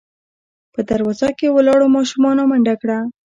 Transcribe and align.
په 0.73 0.79
دروازه 0.89 1.29
کې 1.37 1.47
ولاړو 1.55 1.93
ماشومانو 1.95 2.41
منډه 2.49 2.75
کړه. 2.81 2.97